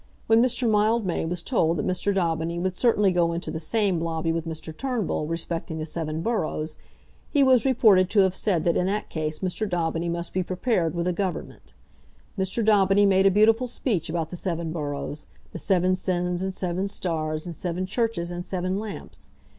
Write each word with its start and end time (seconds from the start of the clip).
When 0.25 0.41
Mr. 0.41 0.67
Mildmay 0.67 1.25
was 1.25 1.43
told 1.43 1.77
that 1.77 1.85
Mr. 1.85 2.11
Daubeny 2.11 2.57
would 2.57 2.75
certainly 2.75 3.11
go 3.11 3.33
into 3.33 3.51
the 3.51 3.59
same 3.59 3.99
lobby 3.99 4.31
with 4.31 4.47
Mr. 4.47 4.75
Turnbull 4.75 5.27
respecting 5.27 5.77
the 5.77 5.85
seven 5.85 6.23
boroughs, 6.23 6.75
he 7.29 7.43
was 7.43 7.65
reported 7.65 8.09
to 8.09 8.21
have 8.21 8.33
said 8.33 8.63
that 8.63 8.75
in 8.75 8.87
that 8.87 9.11
case 9.11 9.41
Mr. 9.45 9.69
Daubeny 9.69 10.09
must 10.09 10.33
be 10.33 10.41
prepared 10.41 10.95
with 10.95 11.07
a 11.07 11.13
Government. 11.13 11.75
Mr. 12.35 12.65
Daubeny 12.65 13.05
made 13.05 13.27
a 13.27 13.29
beautiful 13.29 13.67
speech 13.67 14.09
about 14.09 14.31
the 14.31 14.35
seven 14.37 14.71
boroughs; 14.71 15.27
the 15.51 15.59
seven 15.59 15.95
sins, 15.95 16.41
and 16.41 16.51
seven 16.55 16.87
stars, 16.87 17.45
and 17.45 17.55
seven 17.55 17.85
churches, 17.85 18.31
and 18.31 18.43
seven 18.43 18.79
lamps. 18.79 19.29